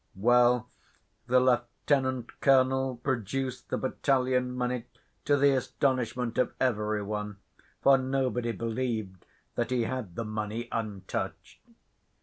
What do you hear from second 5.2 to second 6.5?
to the astonishment